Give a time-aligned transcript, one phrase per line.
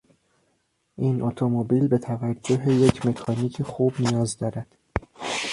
[0.97, 4.77] این اتومبیل به توجه یک مکانیک خوب نیاز دارد.